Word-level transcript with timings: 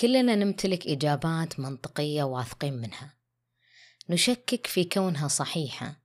كلنا 0.00 0.34
نمتلك 0.34 0.86
إجابات 0.86 1.60
منطقية 1.60 2.22
واثقين 2.22 2.74
منها. 2.74 3.14
نشكك 4.10 4.66
في 4.66 4.84
كونها 4.84 5.28
صحيحة 5.28 6.02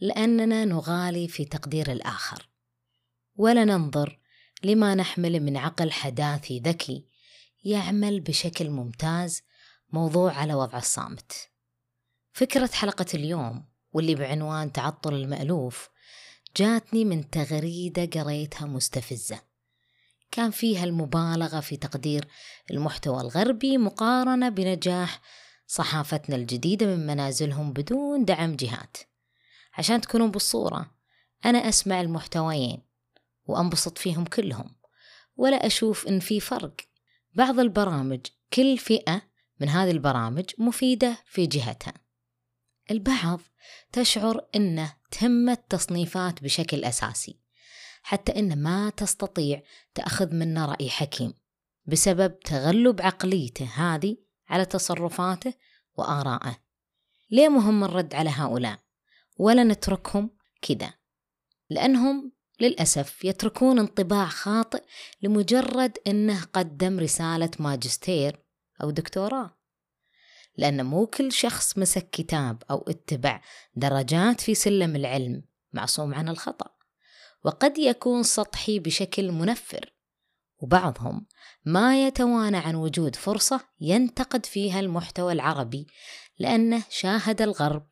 لأننا 0.00 0.64
نغالي 0.64 1.28
في 1.28 1.44
تقدير 1.44 1.92
الآخر. 1.92 2.48
ولا 3.36 3.64
ننظر 3.64 4.20
لما 4.64 4.94
نحمل 4.94 5.40
من 5.40 5.56
عقل 5.56 5.92
حداثي 5.92 6.58
ذكي 6.60 7.06
يعمل 7.64 8.20
بشكل 8.20 8.70
ممتاز 8.70 9.42
موضوع 9.90 10.32
على 10.32 10.54
وضع 10.54 10.78
الصامت. 10.78 11.32
فكرة 12.32 12.70
حلقة 12.72 13.06
اليوم 13.14 13.68
واللي 13.92 14.14
بعنوان 14.14 14.72
تعطل 14.72 15.14
المألوف 15.14 15.88
جاتني 16.56 17.04
من 17.04 17.30
تغريدة 17.30 18.04
قريتها 18.04 18.66
مستفزة. 18.66 19.51
كان 20.32 20.50
فيها 20.50 20.84
المبالغة 20.84 21.60
في 21.60 21.76
تقدير 21.76 22.28
المحتوى 22.70 23.20
الغربي 23.20 23.78
مقارنة 23.78 24.48
بنجاح 24.48 25.20
صحافتنا 25.66 26.36
الجديدة 26.36 26.86
من 26.86 27.06
منازلهم 27.06 27.72
بدون 27.72 28.24
دعم 28.24 28.56
جهات. 28.56 28.96
عشان 29.78 30.00
تكونوا 30.00 30.28
بالصورة 30.28 30.90
أنا 31.44 31.58
أسمع 31.58 32.00
المحتويين 32.00 32.82
وأنبسط 33.44 33.98
فيهم 33.98 34.24
كلهم 34.24 34.76
ولا 35.36 35.66
أشوف 35.66 36.08
إن 36.08 36.20
في 36.20 36.40
فرق. 36.40 36.74
بعض 37.34 37.60
البرامج 37.60 38.20
كل 38.52 38.78
فئة 38.78 39.22
من 39.60 39.68
هذه 39.68 39.90
البرامج 39.90 40.44
مفيدة 40.58 41.18
في 41.26 41.46
جهتها. 41.46 41.94
البعض 42.90 43.40
تشعر 43.92 44.46
أنه 44.56 44.94
تهم 45.10 45.48
التصنيفات 45.48 46.42
بشكل 46.42 46.84
أساسي. 46.84 47.41
حتى 48.02 48.32
أنه 48.38 48.54
ما 48.54 48.90
تستطيع 48.90 49.62
تأخذ 49.94 50.34
منه 50.34 50.66
رأي 50.66 50.90
حكيم 50.90 51.34
بسبب 51.86 52.40
تغلب 52.40 53.00
عقليته 53.00 53.64
هذه 53.64 54.16
على 54.48 54.64
تصرفاته 54.64 55.54
وآرائه 55.94 56.62
ليه 57.32 57.48
مهم 57.48 57.84
الرد 57.84 58.14
على 58.14 58.30
هؤلاء؟ 58.30 58.78
ولا 59.38 59.64
نتركهم 59.64 60.30
كذا. 60.62 60.94
لأنهم 61.70 62.32
للأسف 62.60 63.24
يتركون 63.24 63.78
انطباع 63.78 64.26
خاطئ 64.26 64.82
لمجرد 65.22 65.98
أنه 66.06 66.42
قدم 66.44 67.00
رسالة 67.00 67.50
ماجستير 67.58 68.42
أو 68.82 68.90
دكتوراه. 68.90 69.56
لأن 70.56 70.86
مو 70.86 71.06
كل 71.06 71.32
شخص 71.32 71.78
مسك 71.78 72.10
كتاب 72.10 72.62
أو 72.70 72.84
اتبع 72.88 73.40
درجات 73.74 74.40
في 74.40 74.54
سلم 74.54 74.96
العلم 74.96 75.42
معصوم 75.72 76.14
عن 76.14 76.28
الخطأ. 76.28 76.71
وقد 77.44 77.78
يكون 77.78 78.22
سطحي 78.22 78.78
بشكل 78.78 79.32
منفر. 79.32 79.92
وبعضهم 80.58 81.26
ما 81.64 82.06
يتوانى 82.06 82.56
عن 82.56 82.74
وجود 82.74 83.16
فرصة 83.16 83.60
ينتقد 83.80 84.46
فيها 84.46 84.80
المحتوى 84.80 85.32
العربي 85.32 85.86
لأنه 86.38 86.82
شاهد 86.90 87.42
الغرب 87.42 87.86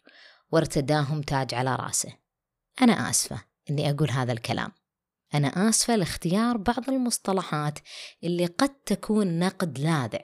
وارتداهم 0.51 1.23
تاج 1.23 1.55
على 1.55 1.77
رأسه. 1.77 2.13
أنا 2.83 3.11
آسفة 3.11 3.45
إني 3.71 3.91
أقول 3.91 4.11
هذا 4.11 4.33
الكلام. 4.33 4.73
أنا 5.35 5.69
آسفة 5.69 5.97
لاختيار 5.97 6.57
بعض 6.57 6.91
المصطلحات 6.91 7.79
اللي 8.25 8.47
قد 8.47 8.69
تكون 8.69 9.39
نقد 9.39 9.79
لاذع 9.79 10.21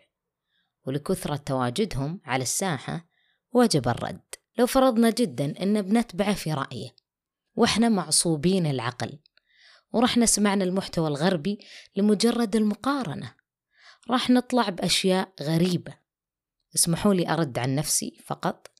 ولكثرة 0.84 1.36
تواجدهم 1.36 2.20
على 2.24 2.42
الساحة 2.42 3.08
وجب 3.52 3.88
الرد. 3.88 4.24
لو 4.58 4.66
فرضنا 4.66 5.10
جدا 5.10 5.62
أن 5.62 5.82
بنتبعه 5.82 6.34
في 6.34 6.52
رأيه 6.52 7.05
وإحنا 7.56 7.88
معصوبين 7.88 8.66
العقل. 8.66 9.18
ورحنا 9.92 10.26
سمعنا 10.26 10.64
المحتوى 10.64 11.08
الغربي 11.08 11.58
لمجرد 11.96 12.56
المقارنة. 12.56 13.34
راح 14.10 14.30
نطلع 14.30 14.68
بأشياء 14.68 15.32
غريبة. 15.42 15.94
اسمحوا 16.74 17.14
لي 17.14 17.28
أرد 17.28 17.58
عن 17.58 17.74
نفسي 17.74 18.18
فقط. 18.26 18.70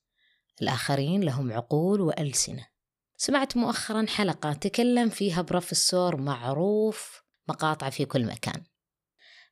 الآخرين 0.63 1.21
لهم 1.21 1.53
عقول 1.53 2.01
وألسنة. 2.01 2.67
سمعت 3.17 3.57
مؤخرا 3.57 4.07
حلقة 4.09 4.53
تكلم 4.53 5.09
فيها 5.09 5.43
بروفيسور 5.43 6.17
معروف 6.17 7.23
مقاطع 7.49 7.91
في 7.91 8.05
كل 8.05 8.27
مكان. 8.27 8.63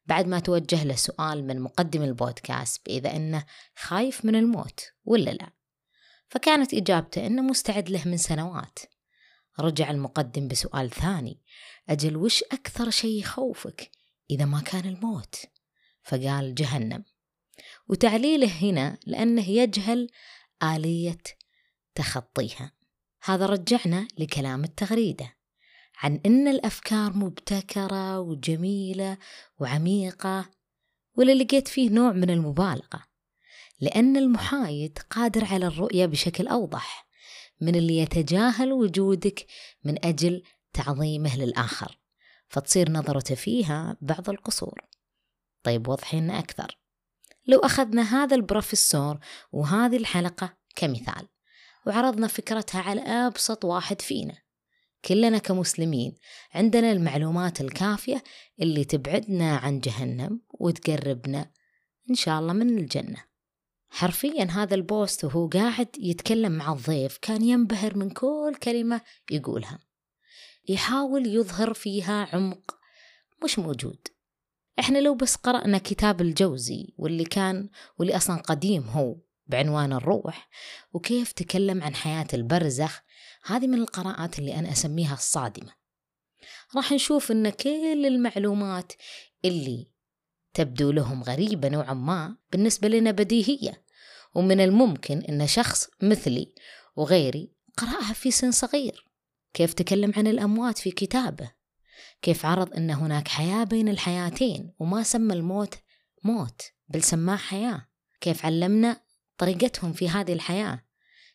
بعد 0.07 0.27
ما 0.27 0.39
توجه 0.39 0.85
له 0.85 0.95
سؤال 0.95 1.47
من 1.47 1.61
مقدم 1.61 2.03
البودكاست 2.03 2.87
بإذا 2.87 3.17
أنه 3.17 3.45
خايف 3.77 4.25
من 4.25 4.37
الموت 4.37 4.81
ولا 5.05 5.31
لا. 5.31 5.51
فكانت 6.29 6.75
إجابته 6.75 7.27
أنه 7.27 7.43
مستعد 7.43 7.91
له 7.91 8.03
من 8.09 8.17
سنوات. 8.17 8.79
رجع 9.61 9.91
المقدم 9.91 10.49
بسؤال 10.49 10.91
ثاني. 10.91 11.41
أجل 11.89 12.17
وش 12.17 12.43
أكثر 12.43 12.91
شيء 12.91 13.21
يخوفك 13.21 13.91
إذا 14.31 14.45
ما 14.45 14.61
كان 14.61 14.89
الموت؟ 14.89 15.37
فقال 16.03 16.55
جهنم. 16.55 17.05
وتعليله 17.89 18.49
هنا 18.49 18.99
لأنه 19.07 19.49
يجهل 19.49 20.11
آلية 20.63 21.23
تخطيها. 21.95 22.73
هذا 23.23 23.47
رجعنا 23.47 24.09
لكلام 24.19 24.65
التغريدة 24.65 25.37
عن 26.03 26.21
أن 26.27 26.49
الأفكار 26.49 27.13
مبتكرة 27.13 28.21
وجميلة 28.21 29.19
وعميقة 29.61 30.51
ولا 31.17 31.33
لقيت 31.33 31.69
فيه 31.69 31.91
نوع 31.91 32.13
من 32.13 32.31
المبالغة 32.31 33.05
لأن 33.81 34.17
المحايد 34.17 34.99
قادر 35.11 35.45
على 35.45 35.67
الرؤية 35.67 36.07
بشكل 36.07 36.49
أوضح. 36.49 37.07
من 37.61 37.75
اللي 37.75 37.99
يتجاهل 37.99 38.73
وجودك 38.73 39.47
من 39.85 40.05
أجل 40.05 40.43
تعظيمه 40.73 41.37
للآخر 41.37 41.99
فتصير 42.49 42.91
نظرته 42.91 43.35
فيها 43.35 43.97
بعض 44.01 44.31
القصور. 44.31 44.81
طيب 45.63 45.89
وضحين 45.89 46.31
أكثر. 46.31 46.79
لو 47.47 47.59
أخذنا 47.59 48.03
هذا 48.03 48.37
البروفيسور 48.37 49.19
وهذه 49.53 49.97
الحلقة 49.97 50.57
كمثال 50.77 51.29
وعرضنا 51.87 52.27
فكرتها 52.27 52.81
على 52.81 53.01
أبسط 53.01 53.65
واحد 53.65 54.01
فينا 54.01 54.39
كلنا 55.05 55.39
كمسلمين 55.39 56.17
عندنا 56.55 56.93
المعلومات 56.93 57.61
الكافية 57.61 58.23
اللي 58.61 58.85
تبعدنا 58.85 59.57
عن 59.57 59.81
جهنم 59.81 60.41
وتقربنا 60.49 61.51
إن 62.11 62.15
شاء 62.15 62.41
الله 62.41 62.53
من 62.53 62.79
الجنة. 62.79 63.25
حرفيا 63.95 64.45
هذا 64.45 64.75
البوست 64.75 65.25
وهو 65.25 65.49
قاعد 65.49 65.89
يتكلم 65.99 66.53
مع 66.53 66.73
الضيف 66.73 67.19
كان 67.19 67.45
ينبهر 67.45 67.97
من 67.97 68.11
كل 68.11 68.55
كلمة 68.63 69.01
يقولها. 69.31 69.79
يحاول 70.69 71.27
يظهر 71.27 71.75
فيها 71.75 72.29
عمق 72.33 72.79
مش 73.45 73.59
موجود. 73.59 74.09
إحنا 74.79 74.99
لو 74.99 75.15
بس 75.15 75.37
قرأنا 75.37 75.79
كتاب 75.79 76.21
الجوزي 76.21 76.95
واللي 76.99 77.25
كان 77.25 77.69
واللي 77.99 78.17
أصلا 78.17 78.37
قديم 78.37 78.83
هو 78.83 79.17
بعنوان 79.47 79.93
الروح 79.93 80.49
وكيف 80.93 81.33
تكلم 81.33 81.83
عن 81.83 81.95
حياة 81.95 82.27
البرزخ 82.35 83.01
هذه 83.45 83.67
من 83.67 83.79
القراءات 83.79 84.39
اللي 84.39 84.59
أنا 84.59 84.73
أسميها 84.73 85.15
الصادمة. 85.15 85.73
راح 86.77 86.93
نشوف 86.93 87.33
أن 87.33 87.51
كل 87.51 88.07
المعلومات 88.07 88.93
اللي 89.45 89.91
تبدو 90.55 90.91
لهم 90.91 91.23
غريبة 91.23 91.69
نوعا 91.69 91.95
ما 91.95 92.37
بالنسبة 92.53 92.89
لنا 92.89 93.11
بديهية. 93.11 93.84
ومن 94.35 94.61
الممكن 94.61 95.19
أن 95.19 95.47
شخص 95.47 95.89
مثلي 96.03 96.55
وغيري 96.97 97.53
قرأها 97.77 98.13
في 98.13 98.31
سن 98.31 98.51
صغير. 98.51 99.11
كيف 99.55 99.73
تكلم 99.73 100.13
عن 100.17 100.27
الأموات 100.27 100.79
في 100.79 100.91
كتابه؟ 100.91 101.53
كيف 102.23 102.47
عرض 102.47 102.75
أن 102.75 102.91
هناك 102.91 103.29
حياة 103.29 103.65
بين 103.65 103.89
الحياتين 103.89 104.75
وما 104.79 105.03
سمى 105.03 105.35
الموت 105.35 105.75
موت 106.25 106.63
بل 106.89 107.03
سماه 107.03 107.37
حياة؟ 107.37 107.89
كيف 108.21 108.47
علمنا 108.47 109.01
طريقتهم 109.39 109.93
في 109.93 110.09
هذه 110.09 110.33
الحياة؟ 110.33 110.85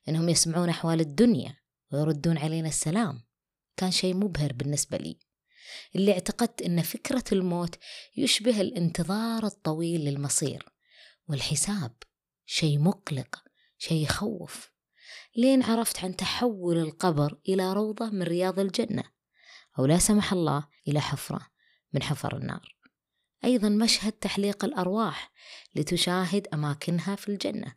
إنهم 0.09 0.29
يسمعون 0.29 0.69
أحوال 0.69 0.99
الدنيا 0.99 1.55
ويردون 1.91 2.37
علينا 2.37 2.67
السلام. 2.67 3.21
كان 3.77 3.91
شيء 3.91 4.15
مبهر 4.15 4.53
بالنسبة 4.53 4.97
لي. 4.97 5.19
اللي 5.95 6.13
اعتقدت 6.13 6.61
أن 6.61 6.81
فكرة 6.81 7.23
الموت 7.31 7.75
يشبه 8.17 8.61
الانتظار 8.61 9.45
الطويل 9.45 10.01
للمصير 10.01 10.65
والحساب. 11.27 11.91
شيء 12.51 12.79
مقلق 12.79 13.43
شيء 13.77 14.03
يخوف. 14.03 14.71
لين 15.35 15.63
عرفت 15.63 16.03
عن 16.03 16.15
تحول 16.15 16.77
القبر 16.77 17.39
إلى 17.49 17.73
روضة 17.73 18.09
من 18.09 18.23
رياض 18.23 18.59
الجنة 18.59 19.03
أو 19.79 19.85
لا 19.85 19.97
سمح 19.97 20.33
الله 20.33 20.67
إلى 20.87 21.01
حفرة 21.01 21.47
من 21.93 22.03
حفر 22.03 22.37
النار. 22.37 22.75
أيضا 23.43 23.69
مشهد 23.69 24.11
تحليق 24.11 24.65
الأرواح 24.65 25.31
لتشاهد 25.75 26.47
أماكنها 26.53 27.15
في 27.15 27.29
الجنة. 27.29 27.75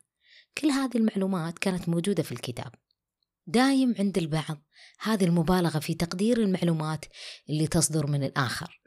كل 0.58 0.68
هذه 0.68 0.96
المعلومات 0.96 1.58
كانت 1.58 1.88
موجودة 1.88 2.22
في 2.22 2.32
الكتاب. 2.32 2.74
دايم 3.46 3.94
عند 3.98 4.18
البعض 4.18 4.58
هذه 5.00 5.24
المبالغة 5.24 5.78
في 5.78 5.94
تقدير 5.94 6.38
المعلومات 6.38 7.04
اللي 7.50 7.66
تصدر 7.66 8.06
من 8.06 8.24
الآخر. 8.24 8.82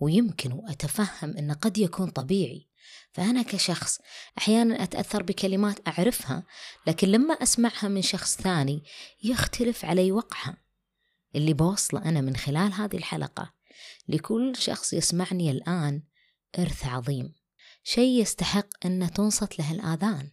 ويمكن 0.00 0.60
أتفهم 0.68 1.36
أنه 1.36 1.54
قد 1.54 1.78
يكون 1.78 2.10
طبيعي 2.10 2.69
فأنا 3.12 3.42
كشخص 3.42 3.98
أحيانا 4.38 4.82
أتأثر 4.82 5.22
بكلمات 5.22 5.88
أعرفها 5.88 6.42
لكن 6.86 7.08
لما 7.08 7.34
أسمعها 7.34 7.88
من 7.88 8.02
شخص 8.02 8.36
ثاني 8.36 8.84
يختلف 9.22 9.84
علي 9.84 10.12
وقعها 10.12 10.56
اللي 11.36 11.52
بوصله 11.52 12.04
أنا 12.04 12.20
من 12.20 12.36
خلال 12.36 12.72
هذه 12.72 12.96
الحلقة. 12.96 13.52
لكل 14.08 14.56
شخص 14.56 14.92
يسمعني 14.92 15.50
الآن 15.50 16.02
إرث 16.58 16.86
عظيم. 16.86 17.34
شيء 17.82 18.20
يستحق 18.20 18.86
أن 18.86 19.12
تنصت 19.12 19.58
له 19.58 19.72
الآذان 19.72 20.30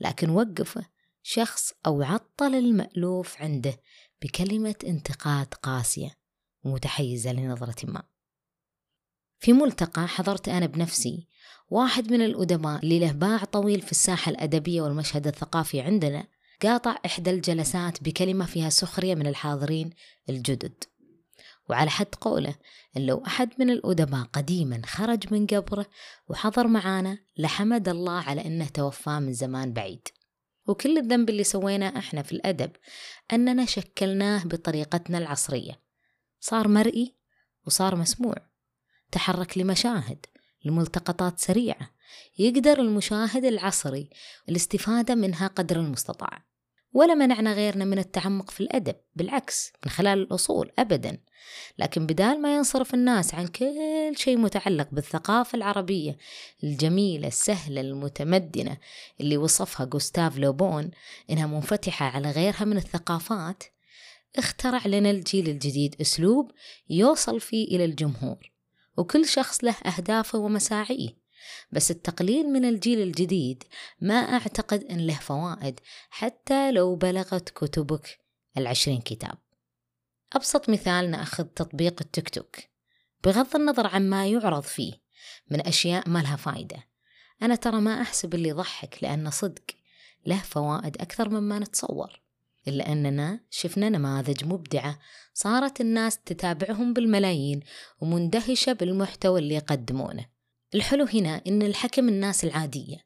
لكن 0.00 0.30
وقفه 0.30 0.86
شخص 1.22 1.72
أو 1.86 2.02
عطل 2.02 2.54
المألوف 2.54 3.42
عنده 3.42 3.80
بكلمة 4.22 4.74
انتقاد 4.84 5.54
قاسية 5.54 6.18
ومتحيزة 6.64 7.32
لنظرة 7.32 7.86
ما. 7.86 8.02
في 9.38 9.52
ملتقى 9.52 10.08
حضرت 10.08 10.48
أنا 10.48 10.66
بنفسي 10.66 11.26
واحد 11.70 12.12
من 12.12 12.22
الأدباء 12.22 12.82
اللي 12.82 12.98
له 12.98 13.12
باع 13.12 13.44
طويل 13.44 13.80
في 13.80 13.92
الساحة 13.92 14.30
الأدبية 14.30 14.82
والمشهد 14.82 15.26
الثقافي 15.26 15.80
عندنا 15.80 16.26
قاطع 16.62 16.96
إحدى 17.06 17.30
الجلسات 17.30 18.02
بكلمة 18.02 18.46
فيها 18.46 18.68
سخرية 18.68 19.14
من 19.14 19.26
الحاضرين 19.26 19.90
الجدد. 20.28 20.84
وعلى 21.68 21.90
حد 21.90 22.14
قوله 22.20 22.54
إن 22.96 23.06
لو 23.06 23.22
أحد 23.26 23.50
من 23.58 23.70
الأدباء 23.70 24.22
قديما 24.22 24.82
خرج 24.86 25.32
من 25.32 25.46
قبره 25.46 25.86
وحضر 26.28 26.66
معانا 26.66 27.18
لحمد 27.36 27.88
الله 27.88 28.20
على 28.20 28.46
أنه 28.46 28.66
توفى 28.66 29.10
من 29.10 29.32
زمان 29.32 29.72
بعيد. 29.72 30.08
وكل 30.66 30.98
الذنب 30.98 31.30
اللي 31.30 31.44
سويناه 31.44 31.98
إحنا 31.98 32.22
في 32.22 32.32
الأدب 32.32 32.70
أننا 33.32 33.64
شكلناه 33.64 34.44
بطريقتنا 34.44 35.18
العصرية. 35.18 35.80
صار 36.40 36.68
مرئي 36.68 37.14
وصار 37.66 37.96
مسموع. 37.96 38.47
تحرك 39.12 39.58
لمشاهد 39.58 40.26
لملتقطات 40.64 41.38
سريعة. 41.38 41.90
يقدر 42.38 42.80
المشاهد 42.80 43.44
العصري 43.44 44.10
الاستفادة 44.48 45.14
منها 45.14 45.46
قدر 45.46 45.76
المستطاع. 45.76 46.44
ولا 46.92 47.14
منعنا 47.14 47.52
غيرنا 47.52 47.84
من 47.84 47.98
التعمق 47.98 48.50
في 48.50 48.60
الأدب 48.60 48.96
بالعكس 49.16 49.72
من 49.84 49.90
خلال 49.90 50.18
الأصول 50.18 50.72
أبدا. 50.78 51.18
لكن 51.78 52.06
بدال 52.06 52.42
ما 52.42 52.56
ينصرف 52.56 52.94
الناس 52.94 53.34
عن 53.34 53.46
كل 53.46 54.12
شيء 54.16 54.38
متعلق 54.38 54.88
بالثقافة 54.92 55.56
العربية 55.56 56.16
الجميلة 56.64 57.28
السهلة 57.28 57.80
المتمدنة 57.80 58.76
اللي 59.20 59.36
وصفها 59.36 59.86
جوستاف 59.86 60.38
لوبون 60.38 60.90
إنها 61.30 61.46
منفتحة 61.46 62.06
على 62.06 62.30
غيرها 62.30 62.64
من 62.64 62.76
الثقافات 62.76 63.62
اخترع 64.36 64.86
لنا 64.86 65.10
الجيل 65.10 65.48
الجديد 65.48 65.96
أسلوب 66.00 66.50
يوصل 66.90 67.40
فيه 67.40 67.76
إلى 67.76 67.84
الجمهور. 67.84 68.52
وكل 68.98 69.28
شخص 69.28 69.64
له 69.64 69.76
أهدافه 69.86 70.38
ومساعيه. 70.38 71.28
بس 71.72 71.90
التقليل 71.90 72.46
من 72.46 72.64
الجيل 72.64 73.02
الجديد 73.02 73.64
ما 74.00 74.14
أعتقد 74.14 74.84
أن 74.84 75.06
له 75.06 75.14
فوائد 75.14 75.80
حتى 76.10 76.72
لو 76.72 76.96
بلغت 76.96 77.48
كتبك 77.48 78.18
العشرين 78.56 79.00
كتاب. 79.00 79.38
أبسط 80.32 80.68
مثال 80.68 81.10
نأخذ 81.10 81.44
تطبيق 81.44 81.96
التيك 82.00 82.28
توك. 82.28 82.56
بغض 83.24 83.56
النظر 83.56 83.86
عن 83.86 84.10
ما 84.10 84.26
يعرض 84.26 84.62
فيه 84.62 84.92
من 85.50 85.66
أشياء 85.66 86.08
ما 86.08 86.18
لها 86.18 86.36
فايدة. 86.36 86.88
أنا 87.42 87.54
ترى 87.54 87.80
ما 87.80 88.02
أحسب 88.02 88.34
اللي 88.34 88.48
يضحك 88.48 88.98
لأن 89.02 89.30
صدق 89.30 89.64
له 90.26 90.38
فوائد 90.38 90.96
أكثر 91.00 91.28
مما 91.28 91.58
نتصور. 91.58 92.20
إلا 92.68 92.92
أننا 92.92 93.40
شفنا 93.50 93.88
نماذج 93.88 94.44
مبدعة 94.44 94.98
صارت 95.34 95.80
الناس 95.80 96.18
تتابعهم 96.18 96.92
بالملايين 96.92 97.60
ومندهشة 98.00 98.72
بالمحتوى 98.72 99.40
اللي 99.40 99.54
يقدمونه. 99.54 100.26
الحلو 100.74 101.04
هنا 101.04 101.42
إن 101.46 101.62
الحكم 101.62 102.08
الناس 102.08 102.44
العادية 102.44 102.96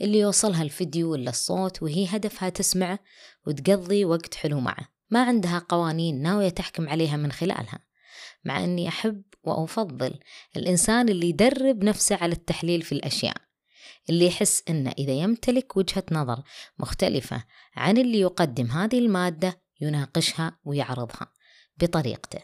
اللي 0.00 0.18
يوصلها 0.18 0.62
الفيديو 0.62 1.12
ولا 1.12 1.30
الصوت 1.30 1.82
وهي 1.82 2.06
هدفها 2.10 2.48
تسمعه 2.48 2.98
وتقضي 3.46 4.04
وقت 4.04 4.34
حلو 4.34 4.60
معه. 4.60 4.88
ما 5.10 5.24
عندها 5.24 5.58
قوانين 5.68 6.22
ناوية 6.22 6.48
تحكم 6.48 6.88
عليها 6.88 7.16
من 7.16 7.32
خلالها 7.32 7.78
مع 8.44 8.64
أني 8.64 8.88
أحب 8.88 9.22
وأفضل 9.44 10.14
الإنسان 10.56 11.08
اللي 11.08 11.28
يدرب 11.28 11.84
نفسه 11.84 12.16
على 12.16 12.32
التحليل 12.32 12.82
في 12.82 12.92
الأشياء. 12.92 13.45
اللي 14.10 14.26
يحس 14.26 14.62
أنه 14.68 14.92
إذا 14.98 15.12
يمتلك 15.12 15.76
وجهة 15.76 16.04
نظر 16.12 16.42
مختلفة 16.78 17.44
عن 17.76 17.98
اللي 17.98 18.20
يقدم 18.20 18.66
هذه 18.66 18.98
المادة 18.98 19.60
يناقشها 19.80 20.58
ويعرضها 20.64 21.32
بطريقته. 21.76 22.40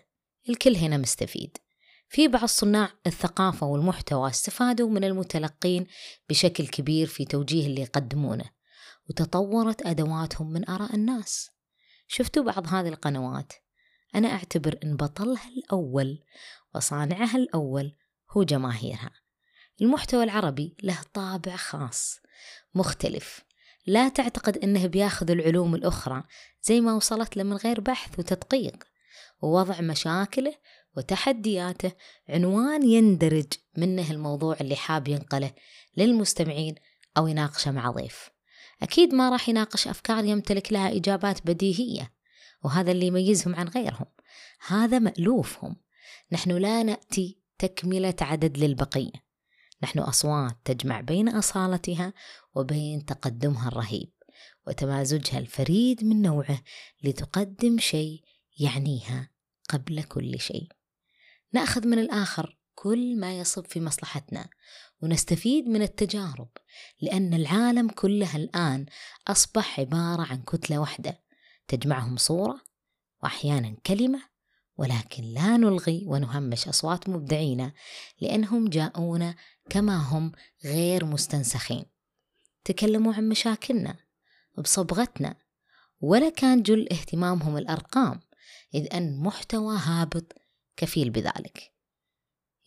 الكل 0.48 0.76
هنا 0.76 0.96
مستفيد. 0.96 1.58
في 2.08 2.28
بعض 2.28 2.44
صناع 2.44 2.90
الثقافة 3.06 3.66
والمحتوى 3.66 4.30
استفادوا 4.30 4.90
من 4.90 5.04
المتلقين 5.04 5.86
بشكل 6.28 6.66
كبير 6.66 7.06
في 7.06 7.24
توجيه 7.24 7.66
اللي 7.66 7.82
يقدمونه 7.82 8.44
وتطورت 9.10 9.86
أدواتهم 9.86 10.52
من 10.52 10.68
آراء 10.68 10.94
الناس. 10.94 11.50
شفتوا 12.08 12.42
بعض 12.44 12.66
هذه 12.66 12.88
القنوات؟ 12.88 13.52
أنا 14.14 14.28
أعتبر 14.28 14.78
أن 14.84 14.96
بطلها 14.96 15.48
الأول 15.48 16.22
وصانعها 16.74 17.36
الأول 17.36 17.96
هو 18.30 18.42
جماهيرها. 18.42 19.10
المحتوى 19.82 20.24
العربي 20.24 20.76
له 20.82 20.98
طابع 21.14 21.56
خاص 21.56 22.20
مختلف. 22.74 23.40
لا 23.86 24.08
تعتقد 24.08 24.58
أنه 24.58 24.86
بياخذ 24.86 25.30
العلوم 25.30 25.74
الأخرى 25.74 26.24
زي 26.62 26.80
ما 26.80 26.94
وصلت 26.94 27.36
له 27.36 27.42
من 27.42 27.56
غير 27.56 27.80
بحث 27.80 28.18
وتدقيق. 28.18 28.84
ووضع 29.42 29.80
مشاكله 29.80 30.54
وتحدياته 30.96 31.92
عنوان 32.28 32.88
يندرج 32.88 33.46
منه 33.76 34.10
الموضوع 34.10 34.56
اللي 34.60 34.76
حاب 34.76 35.08
ينقله 35.08 35.50
للمستمعين 35.96 36.74
أو 37.16 37.26
يناقشه 37.26 37.70
مع 37.70 37.90
ضيف. 37.90 38.30
أكيد 38.82 39.14
ما 39.14 39.30
راح 39.30 39.48
يناقش 39.48 39.88
أفكار 39.88 40.24
يمتلك 40.24 40.72
لها 40.72 40.96
إجابات 40.96 41.46
بديهية 41.46 42.12
وهذا 42.64 42.92
اللي 42.92 43.06
يميزهم 43.06 43.54
عن 43.54 43.68
غيرهم. 43.68 44.06
هذا 44.66 44.98
مألوفهم. 44.98 45.76
نحن 46.32 46.50
لا 46.50 46.82
نأتي 46.82 47.38
تكملة 47.58 48.16
عدد 48.20 48.58
للبقية. 48.58 49.31
نحن 49.82 49.98
أصوات 49.98 50.56
تجمع 50.64 51.00
بين 51.00 51.28
أصالتها 51.28 52.12
وبين 52.54 53.04
تقدمها 53.04 53.68
الرهيب 53.68 54.12
وتمازجها 54.66 55.38
الفريد 55.38 56.04
من 56.04 56.22
نوعه 56.22 56.62
لتقدم 57.04 57.78
شيء 57.78 58.22
يعنيها 58.58 59.30
قبل 59.68 60.02
كل 60.02 60.40
شيء. 60.40 60.68
نأخذ 61.52 61.86
من 61.86 61.98
الآخر 61.98 62.58
كل 62.74 63.20
ما 63.20 63.38
يصب 63.38 63.66
في 63.66 63.80
مصلحتنا 63.80 64.48
ونستفيد 65.02 65.68
من 65.68 65.82
التجارب 65.82 66.48
لأن 67.00 67.34
العالم 67.34 67.88
كله 67.88 68.36
الآن 68.36 68.86
أصبح 69.28 69.80
عبارة 69.80 70.22
عن 70.22 70.42
كتلة 70.42 70.78
واحدة 70.78 71.20
تجمعهم 71.68 72.16
صورة 72.16 72.60
وأحيانا 73.22 73.76
كلمة 73.86 74.31
ولكن 74.76 75.22
لا 75.22 75.56
نلغي 75.56 76.04
ونهمش 76.06 76.68
أصوات 76.68 77.08
مبدعين 77.08 77.72
لأنهم 78.20 78.68
جاءونا 78.68 79.34
كما 79.70 79.96
هم 79.96 80.32
غير 80.64 81.04
مستنسخين. 81.04 81.84
تكلموا 82.64 83.14
عن 83.14 83.28
مشاكلنا 83.28 83.96
بصبغتنا 84.58 85.36
ولا 86.00 86.28
كان 86.28 86.62
جل 86.62 86.88
اهتمامهم 86.92 87.56
الأرقام 87.56 88.20
إذ 88.74 88.94
أن 88.94 89.20
محتوى 89.22 89.78
هابط 89.78 90.32
كفيل 90.76 91.10
بذلك. 91.10 91.72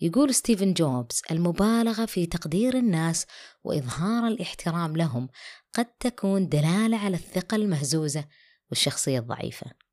يقول 0.01 0.35
ستيفن 0.35 0.73
جوبز 0.73 1.21
المبالغة 1.31 2.05
في 2.05 2.25
تقدير 2.25 2.77
الناس 2.77 3.25
وإظهار 3.63 4.27
الاحترام 4.27 4.97
لهم 4.97 5.29
قد 5.73 5.85
تكون 5.85 6.49
دلالة 6.49 6.97
على 6.97 7.17
الثقة 7.17 7.55
المهزوزة 7.55 8.25
والشخصية 8.69 9.19
الضعيفة. 9.19 9.84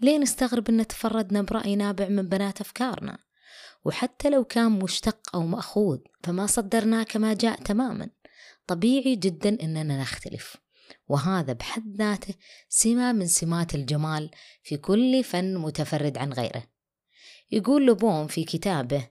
ليه 0.00 0.18
نستغرب 0.18 0.68
أن 0.68 0.86
تفردنا 0.86 1.42
برأي 1.42 1.76
نابع 1.76 2.08
من 2.08 2.28
بنات 2.28 2.60
أفكارنا؟ 2.60 3.18
وحتى 3.84 4.30
لو 4.30 4.44
كان 4.44 4.72
مشتق 4.72 5.36
أو 5.36 5.46
مأخوذ 5.46 5.98
فما 6.24 6.46
صدرناه 6.46 7.02
كما 7.02 7.34
جاء 7.34 7.62
تماما. 7.62 8.10
طبيعي 8.66 9.16
جدا 9.16 9.62
أننا 9.62 10.00
نختلف. 10.00 10.56
وهذا 11.08 11.52
بحد 11.52 11.96
ذاته 11.96 12.34
سمة 12.68 13.12
من 13.12 13.26
سمات 13.26 13.74
الجمال 13.74 14.30
في 14.62 14.76
كل 14.76 15.24
فن 15.24 15.56
متفرد 15.56 16.18
عن 16.18 16.32
غيره. 16.32 16.62
يقول 17.50 17.86
لوبون 17.86 18.26
في 18.26 18.44
كتابه 18.44 19.08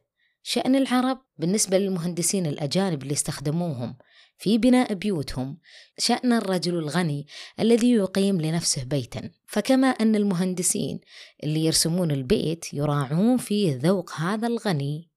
شأن 0.48 0.76
العرب 0.76 1.22
بالنسبة 1.38 1.78
للمهندسين 1.78 2.46
الأجانب 2.46 3.04
اللي 3.04 3.14
استخدموهم 3.14 3.96
في 4.38 4.58
بناء 4.58 4.94
بيوتهم 4.94 5.58
شأن 5.98 6.34
الرجل 6.34 6.78
الغني 6.80 7.28
الذي 7.60 7.92
يقيم 7.92 8.42
لنفسه 8.42 8.84
بيتا. 8.84 9.32
فكما 9.48 9.88
أن 9.88 10.16
المهندسين 10.16 11.00
اللي 11.44 11.66
يرسمون 11.66 12.12
البيت 12.12 12.74
يراعون 12.74 13.38
فيه 13.38 13.80
ذوق 13.84 14.12
هذا 14.14 14.48
الغني 14.48 15.10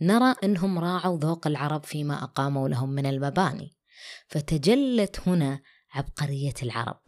نرى 0.00 0.34
أنهم 0.44 0.78
راعوا 0.78 1.18
ذوق 1.18 1.46
العرب 1.46 1.84
فيما 1.84 2.24
أقاموا 2.24 2.68
لهم 2.68 2.88
من 2.88 3.06
المباني. 3.06 3.76
فتجلت 4.28 5.20
هنا 5.26 5.60
عبقرية 5.92 6.54
العرب. 6.62 7.00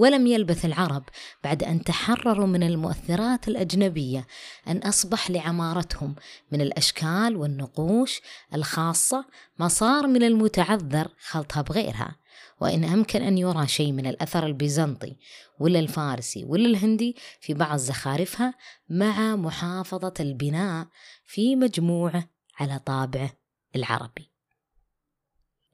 ولم 0.00 0.26
يلبث 0.26 0.64
العرب 0.64 1.02
بعد 1.44 1.62
أن 1.62 1.84
تحرروا 1.84 2.46
من 2.46 2.62
المؤثرات 2.62 3.48
الأجنبية 3.48 4.26
أن 4.68 4.76
أصبح 4.76 5.30
لعمارتهم 5.30 6.14
من 6.52 6.60
الأشكال 6.60 7.36
والنقوش 7.36 8.20
الخاصة 8.54 9.24
ما 9.58 9.68
صار 9.68 10.06
من 10.06 10.22
المتعذر 10.22 11.08
خلطها 11.18 11.62
بغيرها. 11.62 12.16
وإن 12.60 12.84
أمكن 12.84 13.22
أن 13.22 13.38
يرى 13.38 13.66
شيء 13.66 13.92
من 13.92 14.06
الأثر 14.06 14.46
البيزنطي 14.46 15.16
ولا 15.58 15.78
الفارسي 15.78 16.44
ولا 16.44 16.66
الهندي 16.66 17.16
في 17.40 17.54
بعض 17.54 17.78
زخارفها 17.78 18.54
مع 18.88 19.36
محافظة 19.36 20.14
البناء 20.20 20.86
في 21.26 21.56
مجموعه 21.56 22.28
على 22.60 22.78
طابعه 22.78 23.30
العربي. 23.76 24.29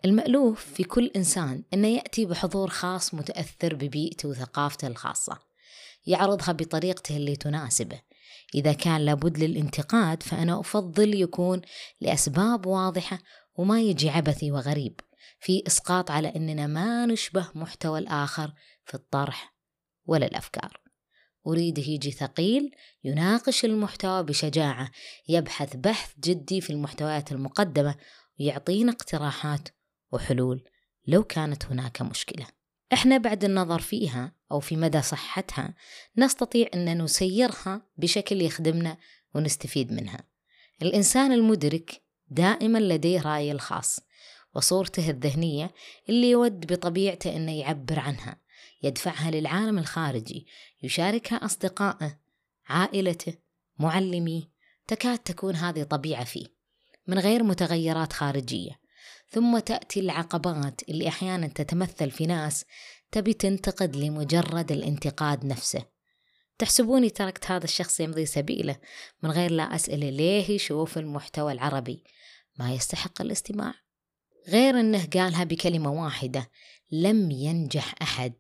المألوف 0.05 0.65
في 0.65 0.85
كل 0.85 1.11
إنسان 1.17 1.63
أنه 1.75 1.89
يأتي 1.89 2.27
بحضور 2.27 2.69
خاص 2.69 3.15
متأثر 3.15 3.75
ببيئته 3.75 4.29
وثقافته 4.29 4.89
الخاصة. 4.89 5.39
يعرضها 6.07 6.53
بطريقته 6.53 7.17
اللي 7.17 7.37
تناسبه. 7.37 8.01
إذا 8.55 8.73
كان 8.73 9.01
لابد 9.01 9.39
للانتقاد 9.39 10.23
فأنا 10.23 10.61
أفضل 10.61 11.15
يكون 11.15 11.63
لأسباب 12.01 12.67
واضحة 12.67 13.19
وما 13.55 13.81
يجي 13.81 14.11
عبثي 14.11 14.53
وغريب. 14.53 15.01
في 15.41 15.63
إسقاط 15.67 16.11
على 16.11 16.29
أننا 16.37 16.67
ما 16.67 17.07
نشبه 17.07 17.49
محتوى 17.55 17.99
الآخر 17.99 18.53
في 18.85 18.95
الطرح 18.95 19.55
ولا 20.07 20.27
الأفكار. 20.27 20.81
أريده 21.47 21.83
يجي 21.83 22.11
ثقيل 22.11 22.71
يناقش 23.05 23.65
المحتوى 23.65 24.23
بشجاعة 24.23 24.91
يبحث 25.29 25.77
بحث 25.77 26.13
جدي 26.25 26.61
في 26.61 26.71
المحتويات 26.71 27.33
المقدمة 27.33 27.95
ويعطينا 28.41 28.93
اقتراحات 28.93 29.69
وحلول 30.17 30.65
لو 31.07 31.25
كانت 31.25 31.67
هناك 31.67 32.03
مشكلة. 32.03 32.47
إحنا 32.93 33.19
بعد 33.19 33.45
النظر 33.45 33.79
فيها 33.79 34.33
أو 34.53 34.61
في 34.61 34.77
مدى 34.77 35.03
صحتها 35.03 35.75
نستطيع 36.17 36.69
أن 36.75 37.03
نسيرها 37.03 37.83
بشكل 37.97 38.43
يخدمنا 38.43 38.97
ونستفيد 39.35 39.93
منها. 39.93 40.21
الإنسان 40.83 41.33
المدرك 41.33 42.03
دائما 42.29 42.79
لديه 42.79 43.21
رأيه 43.23 43.53
الخاص 43.53 44.01
وصورته 44.55 45.11
الذهنية 45.11 45.71
اللي 46.09 46.31
يود 46.31 46.73
بطبيعته 46.73 47.37
أنه 47.37 47.59
يعبر 47.59 47.99
عنها 47.99 48.37
يدفعها 48.83 49.31
للعالم 49.31 49.79
الخارجي 49.79 50.47
يشاركها 50.83 51.45
أصدقائه 51.45 52.19
عائلته 52.69 53.35
معلميه 53.79 54.43
تكاد 54.87 55.19
تكون 55.19 55.55
هذه 55.55 55.83
طبيعة 55.83 56.25
فيه 56.25 56.47
من 57.07 57.19
غير 57.19 57.43
متغيرات 57.43 58.13
خارجية. 58.13 58.86
ثم 59.31 59.59
تأتي 59.59 60.01
العقبات 60.01 60.81
اللي 60.89 61.09
أحيانا 61.09 61.47
تتمثل 61.47 62.11
في 62.11 62.27
ناس 62.27 62.65
تبي 63.13 63.33
تنتقد 63.33 63.97
لمجرد 63.97 64.73
الانتقاد 64.73 65.45
نفسه. 65.45 65.83
تحسبوني 66.59 67.11
تركت 67.11 67.51
هذا 67.51 67.65
الشخص 67.65 68.01
يمضي 68.01 68.27
سبيله 68.27 68.77
من 69.23 69.31
غير 69.31 69.51
لا 69.51 69.75
أسأله 69.75 70.11
ليه 70.11 70.51
يشوف 70.51 70.99
المحتوى 70.99 71.53
العربي. 71.53 72.05
ما 72.59 72.73
يستحق 72.73 73.21
الاستماع. 73.21 73.75
غير 74.49 74.81
أنه 74.81 75.07
قالها 75.15 75.45
بكلمة 75.45 75.93
واحدة 76.05 76.51
لم 76.91 77.31
ينجح 77.31 77.95
أحد. 78.03 78.35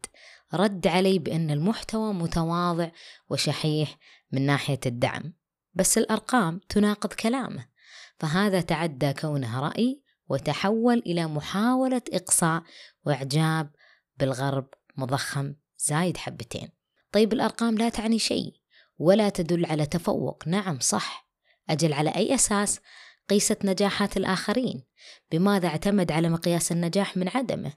رد 0.54 0.86
علي 0.86 1.18
بأن 1.18 1.50
المحتوى 1.50 2.14
متواضع 2.14 2.90
وشحيح 3.30 3.98
من 4.32 4.46
ناحية 4.46 4.80
الدعم 4.86 5.32
بس 5.74 5.98
الأرقام 5.98 6.60
تناقض 6.68 7.12
كلامه 7.12 7.66
فهذا 8.18 8.60
تعدى 8.60 9.12
كونه 9.12 9.60
رأي 9.60 10.02
وتحول 10.28 10.98
إلى 10.98 11.26
محاولة 11.26 12.02
إقصاء 12.12 12.62
وإعجاب 13.04 13.70
بالغرب 14.16 14.68
مضخم 14.96 15.54
زايد 15.78 16.16
حبتين. 16.16 16.68
طيب 17.12 17.32
الأرقام 17.32 17.78
لا 17.78 17.88
تعني 17.88 18.18
شيء 18.18 18.52
ولا 18.98 19.28
تدل 19.28 19.66
على 19.66 19.86
تفوق. 19.86 20.48
نعم 20.48 20.78
صح. 20.80 21.30
أجل 21.70 21.92
على 21.92 22.10
أي 22.10 22.34
أساس 22.34 22.80
قيست 23.30 23.64
نجاحات 23.64 24.16
الآخرين؟ 24.16 24.82
بماذا 25.32 25.68
اعتمد 25.68 26.12
على 26.12 26.28
مقياس 26.28 26.72
النجاح 26.72 27.16
من 27.16 27.28
عدمه؟ 27.28 27.72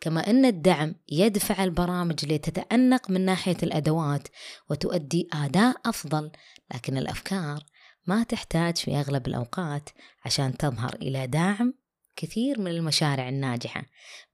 كما 0.00 0.30
أن 0.30 0.44
الدعم 0.44 0.94
يدفع 1.08 1.64
البرامج 1.64 2.32
لتتأنق 2.32 3.10
من 3.10 3.20
ناحية 3.24 3.56
الأدوات 3.62 4.28
وتؤدي 4.70 5.28
أداء 5.32 5.76
أفضل 5.86 6.30
لكن 6.74 6.96
الأفكار 6.96 7.64
ما 8.06 8.22
تحتاج 8.22 8.76
في 8.76 8.96
أغلب 8.96 9.26
الأوقات 9.26 9.88
عشان 10.24 10.56
تظهر 10.56 10.94
إلى 10.94 11.26
داعم 11.26 11.74
كثير 12.16 12.60
من 12.60 12.70
المشاريع 12.70 13.28
الناجحة. 13.28 13.84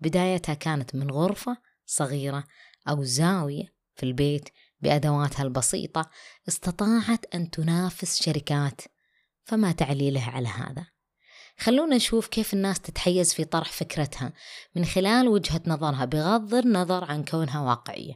بدايتها 0.01 0.55
كانت 0.55 0.95
من 0.95 1.11
غرفة 1.11 1.57
صغيرة 1.87 2.45
أو 2.89 3.03
زاوية 3.03 3.75
في 3.97 4.03
البيت 4.03 4.49
بأدواتها 4.81 5.43
البسيطة 5.43 6.11
استطاعت 6.49 7.35
أن 7.35 7.51
تنافس 7.51 8.23
شركات 8.23 8.81
فما 9.45 9.73
تعليله 9.73 10.23
على 10.23 10.49
هذا. 10.49 10.87
خلونا 11.59 11.97
نشوف 11.97 12.29
كيف 12.29 12.55
الناس 12.55 12.81
تتحيز 12.81 13.35
في 13.35 13.45
طرح 13.45 13.73
فكرتها 13.73 14.33
من 14.77 14.85
خلال 14.85 15.29
وجهة 15.29 15.63
نظرها 15.67 16.05
بغض 16.05 16.55
النظر 16.55 17.05
عن 17.05 17.25
كونها 17.25 17.61
واقعية. 17.61 18.15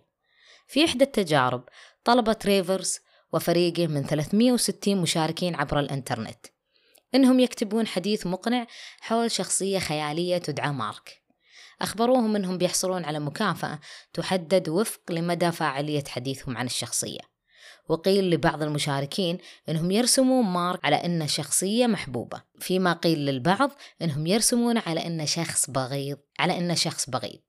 في 0.69 0.85
إحدى 0.85 1.05
التجارب 1.05 1.65
طلب 2.05 2.37
ريفرز 2.45 2.99
وفريقه 3.33 3.87
من 3.87 4.03
360 4.03 4.97
مشاركين 4.97 5.55
عبر 5.55 5.81
الإنترنت. 5.81 6.47
إنهم 7.15 7.41
يكتبون 7.41 7.87
حديث 7.87 8.27
مقنع 8.27 8.67
حول 9.01 9.31
شخصية 9.31 9.79
خيالية 9.79 10.39
تدعى 10.39 10.73
مارك. 10.73 11.23
أخبروهم 11.81 12.37
أنهم 12.37 12.59
بيحصلون 12.59 13.05
على 13.05 13.21
مكافأة 13.21 13.81
تحدد 14.13 14.69
وفق 14.69 15.13
لمدى 15.13 15.53
فاعلية 15.53 16.05
حديثهم 16.09 16.57
عن 16.57 16.67
الشخصية. 16.67 17.21
وقيل 17.89 18.31
لبعض 18.31 18.63
المشاركين 18.63 19.39
أنهم 19.69 19.91
يرسمون 19.91 20.45
مارك 20.45 20.85
على 20.85 20.97
أنه 20.97 21.27
شخصية 21.27 21.87
محبوبة 21.87 22.43
فيما 22.61 22.93
قيل 22.93 23.19
للبعض 23.19 23.71
أنهم 24.03 24.27
يرسمون 24.27 24.79
على 24.79 25.07
أنه 25.07 25.25
شخص 25.25 25.71
بغيض 25.71 26.19
على 26.39 26.59
أنه 26.59 26.75
شخص 26.75 27.11
بغيض. 27.11 27.41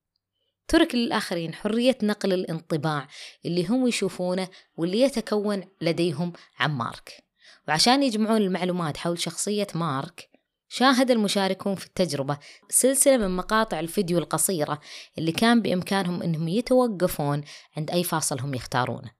ترك 0.67 0.95
للآخرين 0.95 1.53
حرية 1.53 1.97
نقل 2.03 2.33
الانطباع 2.33 3.07
اللي 3.45 3.67
هم 3.67 3.87
يشوفونه 3.87 4.47
واللي 4.77 5.01
يتكون 5.01 5.63
لديهم 5.81 6.33
عن 6.59 6.71
مارك. 6.71 7.24
وعشان 7.67 8.03
يجمعون 8.03 8.41
المعلومات 8.41 8.97
حول 8.97 9.19
شخصية 9.19 9.67
مارك 9.75 10.29
شاهد 10.69 11.11
المشاركون 11.11 11.75
في 11.75 11.85
التجربة 11.85 12.37
سلسلة 12.69 13.17
من 13.17 13.35
مقاطع 13.35 13.79
الفيديو 13.79 14.17
القصيرة 14.17 14.79
اللي 15.17 15.31
كان 15.31 15.61
بإمكانهم 15.61 16.21
أنهم 16.21 16.47
يتوقفون 16.47 17.43
عند 17.77 17.91
أي 17.91 18.03
فاصل 18.03 18.39
هم 18.39 18.53
يختارونه 18.53 19.11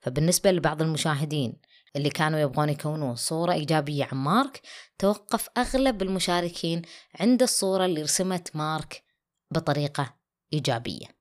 فبالنسبة 0.00 0.50
لبعض 0.50 0.82
المشاهدين 0.82 1.60
اللي 1.96 2.10
كانوا 2.10 2.38
يبغون 2.38 2.68
يكونون 2.68 3.16
صورة 3.16 3.52
إيجابية 3.52 4.08
عن 4.12 4.18
مارك 4.18 4.60
توقف 4.98 5.48
أغلب 5.58 6.02
المشاركين 6.02 6.82
عند 7.20 7.42
الصورة 7.42 7.84
اللي 7.84 8.02
رسمت 8.02 8.56
مارك 8.56 9.02
بطريقة 9.50 10.14
إيجابية. 10.52 11.19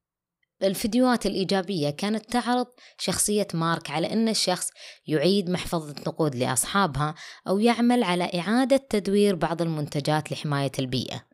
الفيديوهات 0.63 1.25
الإيجابية 1.25 1.89
كانت 1.89 2.31
تعرض 2.31 2.67
شخصية 2.97 3.47
مارك 3.53 3.91
على 3.91 4.13
أن 4.13 4.29
الشخص 4.29 4.69
يعيد 5.07 5.49
محفظة 5.49 5.95
نقود 6.07 6.35
لأصحابها 6.35 7.15
أو 7.47 7.59
يعمل 7.59 8.03
على 8.03 8.31
إعادة 8.35 8.77
تدوير 8.89 9.35
بعض 9.35 9.61
المنتجات 9.61 10.31
لحماية 10.31 10.71
البيئة. 10.79 11.25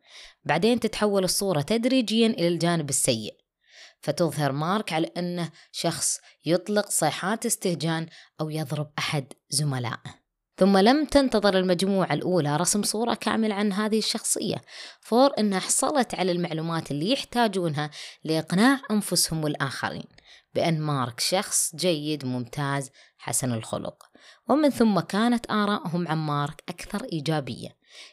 بعدين 0.44 0.80
تتحول 0.80 1.24
الصورة 1.24 1.60
تدريجيا 1.60 2.26
إلى 2.26 2.48
الجانب 2.48 2.88
السيء. 2.88 3.36
فتظهر 4.00 4.52
مارك 4.52 4.92
على 4.92 5.10
أنه 5.16 5.50
شخص 5.72 6.18
يطلق 6.44 6.90
صيحات 6.90 7.46
استهجان 7.46 8.06
أو 8.40 8.50
يضرب 8.50 8.92
أحد 8.98 9.32
زملائه. 9.50 10.25
ثم 10.58 10.78
لم 10.78 11.04
تنتظر 11.04 11.58
المجموعة 11.58 12.12
الأولى 12.12 12.56
رسم 12.56 12.82
صورة 12.82 13.14
كاملة 13.14 13.54
عن 13.54 13.72
هذه 13.72 13.98
الشخصية 13.98 14.62
فور 15.00 15.30
أنها 15.38 15.60
حصلت 15.60 16.14
على 16.14 16.32
المعلومات 16.32 16.90
اللي 16.90 17.12
يحتاجونها 17.12 17.90
لإقناع 18.24 18.80
أنفسهم 18.90 19.44
والآخرين 19.44 20.04
بأن 20.54 20.80
مارك 20.80 21.20
شخص 21.20 21.76
جيد 21.76 22.24
ممتاز 22.24 22.90
حسن 23.18 23.52
الخلق. 23.52 24.02
ومن 24.48 24.70
ثم 24.70 25.00
كانت 25.00 25.50
آرائهم 25.50 26.08
عن 26.08 26.18
مارك 26.18 26.62
أكثر 26.68 27.04
إيجابية 27.12 27.68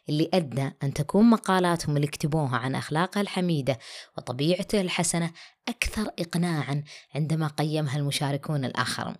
اللي 0.10 0.30
أدى 0.34 0.72
أن 0.84 0.94
تكون 0.94 1.30
مقالاتهم 1.30 1.96
اللي 1.96 2.08
كتبوها 2.08 2.58
عن 2.58 2.76
أخلاقه 2.76 3.22
الحميدة 3.22 3.80
وطبيعته 4.18 4.82
الحسنة 4.82 5.32
أكثر 5.68 6.12
إقناعا 6.20 6.84
عندما 7.16 7.48
قيمها 7.48 7.98
المشاركون 7.98 8.66
الآخرون. 8.66 9.16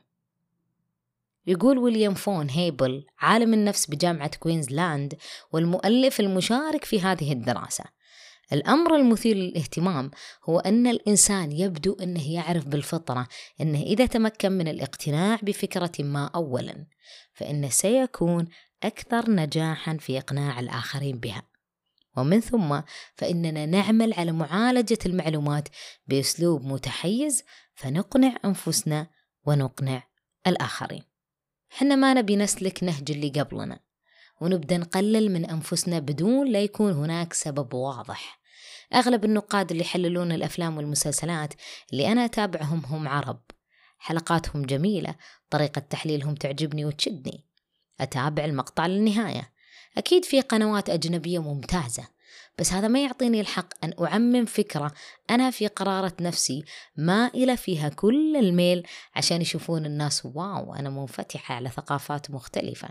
يقول 1.48 1.78
ويليام 1.78 2.14
فون 2.14 2.50
هيبل 2.50 3.06
عالم 3.20 3.54
النفس 3.54 3.86
بجامعة 3.86 4.38
كوينزلاند 4.38 5.14
والمؤلف 5.52 6.20
المشارك 6.20 6.86
في 6.86 7.02
هذه 7.02 7.32
الدراسة. 7.32 7.84
الأمر 8.54 8.96
المثير 8.96 9.36
للاهتمام 9.36 10.12
هو 10.50 10.60
أن 10.60 10.88
الإنسان 10.88 11.52
يبدو 11.52 11.98
أنه 12.02 12.34
يعرف 12.34 12.66
بالفطرة 12.66 13.28
أنه 13.62 13.82
إذا 13.82 14.06
تمكن 14.06 14.52
من 14.52 14.68
الاقتناع 14.68 15.40
بفكرة 15.42 15.92
ما 16.00 16.32
أولا 16.36 16.88
فإنه 17.34 17.70
سيكون 17.70 18.48
أكثر 18.84 19.32
نجاحا 19.32 19.98
في 19.98 20.18
إقناع 20.18 20.60
الآخرين 20.60 21.20
بها. 21.20 21.44
ومن 22.18 22.40
ثم 22.40 22.82
فإننا 23.16 23.66
نعمل 23.66 24.14
على 24.14 24.32
معالجة 24.32 25.00
المعلومات 25.06 25.68
بأسلوب 26.08 26.66
متحيز 26.66 27.44
فنقنع 27.76 28.36
أنفسنا 28.46 29.08
ونقنع 29.46 30.04
الآخرين. 30.48 31.13
حنا 31.76 31.96
ما 31.96 32.14
نبي 32.14 32.36
نسلك 32.36 32.84
نهج 32.84 33.12
اللي 33.12 33.30
قبلنا 33.30 33.80
ونبدأ 34.42 34.78
نقلل 34.78 35.32
من 35.32 35.46
أنفسنا 35.46 36.00
بدون 36.00 36.48
لا 36.48 36.62
يكون 36.62 36.92
هناك 36.92 37.34
سبب 37.34 37.74
واضح. 37.74 38.40
أغلب 38.94 39.26
النقاد 39.26 39.72
اللي 39.72 39.84
يحللون 39.84 40.32
الأفلام 40.32 40.78
والمسلسلات 40.78 41.54
اللي 41.92 42.12
أنا 42.12 42.26
أتابعهم 42.26 42.82
هم 42.86 43.08
عرب. 43.08 43.42
حلقاتهم 43.98 44.66
جميلة 44.66 45.16
طريقة 45.50 45.80
تحليلهم 45.80 46.36
تعجبني 46.36 46.86
وتشدني. 46.86 47.46
أتابع 48.00 48.46
المقطع 48.46 48.88
للنهاية. 48.88 49.54
أكيد 49.98 50.26
في 50.26 50.42
قنوات 50.42 50.90
أجنبية 50.90 51.40
ممتازة. 51.40 52.08
بس 52.60 52.74
هذا 52.74 52.88
ما 52.88 53.04
يعطيني 53.04 53.42
الحق 53.42 53.86
أن 53.86 53.94
أعمم 54.06 54.46
فكرة 54.46 54.92
أنا 55.30 55.52
في 55.52 55.68
قرارة 55.68 56.14
نفسي 56.22 56.64
مائلة 56.98 57.56
فيها 57.56 57.90
كل 57.90 58.38
الميل 58.38 58.88
عشان 59.16 59.42
يشوفون 59.42 59.86
الناس 59.86 60.26
واو 60.26 60.76
أنا 60.76 60.90
منفتحة 60.90 61.56
على 61.56 61.70
ثقافات 61.70 62.32
مختلفة. 62.32 62.90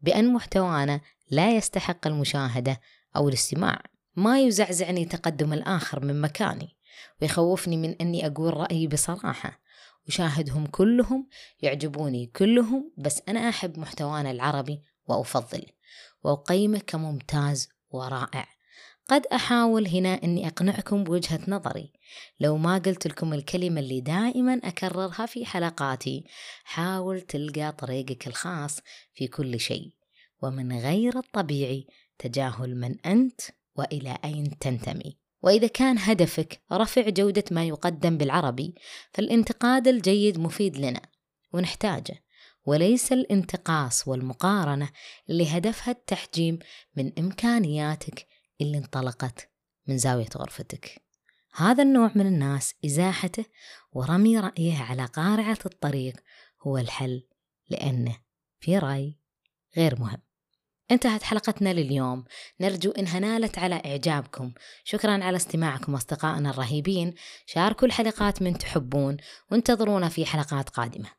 بأن 0.00 0.32
محتوانا 0.32 1.00
لا 1.30 1.56
يستحق 1.56 2.06
المشاهدة 2.06 2.80
أو 3.16 3.28
الاستماع. 3.28 3.82
ما 4.16 4.40
يزعزعني 4.40 5.04
تقدم 5.04 5.52
الآخر 5.52 6.04
من 6.04 6.20
مكاني 6.20 6.76
ويخوفني 7.22 7.76
من 7.76 7.96
أني 8.00 8.26
أقول 8.26 8.56
رأيي 8.56 8.86
بصراحة. 8.86 9.60
أشاهدهم 10.08 10.66
كلهم 10.66 11.28
يعجبوني 11.62 12.26
كلهم 12.26 12.92
بس 12.98 13.22
أنا 13.28 13.48
أحب 13.48 13.78
محتوانا 13.78 14.30
العربي 14.30 14.82
وأفضل. 15.06 15.66
وأقيمه 16.24 16.78
كممتاز 16.78 17.68
ورائع. 17.90 18.55
قد 19.08 19.26
أحاول 19.26 19.88
هنا 19.88 20.14
أني 20.24 20.46
أقنعكم 20.46 21.04
بوجهة 21.04 21.40
نظري. 21.48 21.92
لو 22.40 22.56
ما 22.56 22.78
قلت 22.78 23.06
لكم 23.06 23.34
الكلمة 23.34 23.80
اللي 23.80 24.00
دائما 24.00 24.60
أكررها 24.64 25.26
في 25.26 25.46
حلقاتي 25.46 26.24
حاول 26.64 27.20
تلقى 27.20 27.72
طريقك 27.72 28.26
الخاص 28.26 28.80
في 29.14 29.26
كل 29.28 29.60
شيء. 29.60 29.92
ومن 30.42 30.78
غير 30.78 31.18
الطبيعي 31.18 31.86
تجاهل 32.18 32.76
من 32.76 33.00
أنت 33.06 33.40
وإلى 33.76 34.18
أين 34.24 34.58
تنتمي. 34.58 35.18
وإذا 35.42 35.66
كان 35.66 35.98
هدفك 35.98 36.60
رفع 36.72 37.08
جودة 37.08 37.44
ما 37.50 37.64
يقدم 37.64 38.16
بالعربي 38.16 38.74
فالانتقاد 39.12 39.88
الجيد 39.88 40.38
مفيد 40.38 40.76
لنا 40.76 41.00
ونحتاجه. 41.52 42.22
وليس 42.66 43.12
الانتقاص 43.12 44.08
والمقارنة 44.08 44.88
اللي 45.30 45.48
هدفها 45.48 45.92
التحجيم 45.92 46.58
من 46.96 47.12
إمكانياتك 47.18 48.26
اللي 48.60 48.78
انطلقت 48.78 49.50
من 49.86 49.98
زاوية 49.98 50.28
غرفتك. 50.36 51.02
هذا 51.54 51.82
النوع 51.82 52.10
من 52.14 52.26
الناس 52.26 52.74
إزاحته 52.84 53.44
ورمي 53.92 54.38
رأيه 54.38 54.78
على 54.78 55.04
قارعة 55.04 55.58
الطريق 55.66 56.14
هو 56.62 56.78
الحل 56.78 57.26
لأنه 57.68 58.16
في 58.60 58.78
رأي 58.78 59.18
غير 59.76 60.00
مهم. 60.00 60.22
انتهت 60.90 61.22
حلقتنا 61.22 61.72
لليوم. 61.72 62.24
نرجو 62.60 62.90
إنها 62.90 63.18
نالت 63.18 63.58
على 63.58 63.74
إعجابكم. 63.74 64.52
شكرا 64.84 65.24
على 65.24 65.36
استماعكم 65.36 65.94
أصدقائنا 65.94 66.50
الرهيبين. 66.50 67.14
شاركوا 67.46 67.88
الحلقات 67.88 68.42
من 68.42 68.58
تحبون 68.58 69.16
وانتظرونا 69.50 70.08
في 70.08 70.26
حلقات 70.26 70.68
قادمة. 70.68 71.10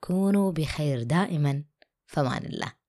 كونوا 0.00 0.52
بخير 0.52 1.02
دائما. 1.02 1.64
فمان 2.06 2.44
الله. 2.46 2.85